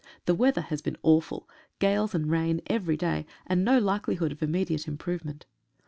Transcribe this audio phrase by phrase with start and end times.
[0.25, 1.47] The weather has been awful—
[1.79, 5.45] gales, and rain every day, and no likelihood of immediate improvement.